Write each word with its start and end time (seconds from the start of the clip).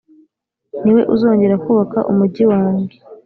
ni 0.83 0.91
we 0.95 1.01
uzongera 1.13 1.55
kubaka 1.63 1.97
umugi 2.11 2.43
wanjye, 2.51 2.95